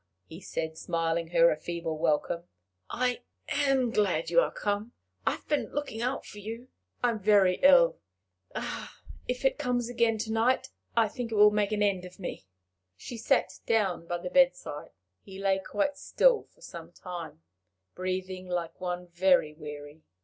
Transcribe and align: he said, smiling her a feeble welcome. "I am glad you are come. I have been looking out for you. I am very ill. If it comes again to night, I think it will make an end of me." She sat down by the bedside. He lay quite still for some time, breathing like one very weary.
he 0.25 0.41
said, 0.41 0.79
smiling 0.79 1.27
her 1.27 1.51
a 1.51 1.55
feeble 1.55 1.95
welcome. 1.95 2.45
"I 2.89 3.21
am 3.47 3.91
glad 3.91 4.31
you 4.31 4.39
are 4.39 4.51
come. 4.51 4.93
I 5.27 5.33
have 5.33 5.47
been 5.47 5.71
looking 5.71 6.01
out 6.01 6.25
for 6.25 6.39
you. 6.39 6.69
I 7.03 7.11
am 7.11 7.19
very 7.19 7.57
ill. 7.61 7.99
If 9.27 9.45
it 9.45 9.59
comes 9.59 9.89
again 9.91 10.17
to 10.17 10.31
night, 10.31 10.69
I 10.97 11.07
think 11.07 11.31
it 11.31 11.35
will 11.35 11.51
make 11.51 11.71
an 11.71 11.83
end 11.83 12.03
of 12.05 12.17
me." 12.17 12.47
She 12.97 13.15
sat 13.15 13.59
down 13.67 14.07
by 14.07 14.17
the 14.17 14.31
bedside. 14.31 14.89
He 15.21 15.37
lay 15.37 15.59
quite 15.59 15.97
still 15.99 16.47
for 16.51 16.61
some 16.61 16.91
time, 16.91 17.43
breathing 17.93 18.47
like 18.47 18.81
one 18.81 19.05
very 19.07 19.53
weary. 19.53 20.01